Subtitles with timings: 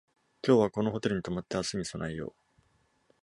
[0.41, 2.61] 今日はこのホテルに泊まって明日に備えよう